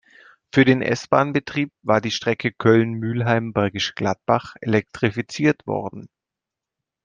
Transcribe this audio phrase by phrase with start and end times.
[0.51, 6.09] Für den S-Bahn-Betrieb war die Strecke Köln-Mülheim–Bergisch Gladbach elektrifiziert worden.